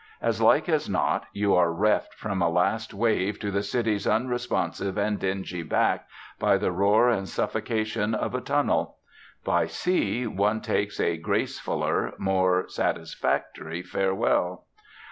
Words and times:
As 0.19 0.41
like 0.41 0.67
as 0.67 0.89
not, 0.89 1.27
you 1.31 1.53
are 1.53 1.71
reft 1.71 2.15
from 2.15 2.41
a 2.41 2.49
last 2.49 2.91
wave 2.91 3.37
to 3.39 3.51
the 3.51 3.61
city's 3.61 4.07
unresponsive 4.07 4.97
and 4.97 5.19
dingy 5.19 5.61
back 5.61 6.07
by 6.39 6.57
the 6.57 6.71
roar 6.71 7.11
and 7.11 7.29
suffocation 7.29 8.15
of 8.15 8.33
a 8.33 8.41
tunnel. 8.41 8.97
By 9.43 9.67
sea 9.67 10.25
one 10.25 10.59
takes 10.61 10.99
a 10.99 11.19
gracefuller, 11.19 12.15
more 12.17 12.67
satisfactory 12.67 13.83
farewell. 13.83 14.65